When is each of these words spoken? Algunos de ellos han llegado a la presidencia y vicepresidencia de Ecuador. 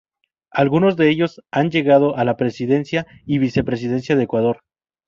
Algunos 0.49 0.97
de 0.97 1.11
ellos 1.11 1.43
han 1.51 1.69
llegado 1.69 2.17
a 2.17 2.25
la 2.25 2.35
presidencia 2.35 3.05
y 3.23 3.37
vicepresidencia 3.37 4.15
de 4.15 4.23
Ecuador. 4.23 4.61